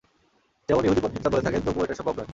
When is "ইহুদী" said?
0.85-1.01